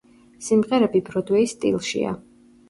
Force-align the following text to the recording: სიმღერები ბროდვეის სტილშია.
სიმღერები 0.45 1.01
ბროდვეის 1.09 1.53
სტილშია. 1.57 2.17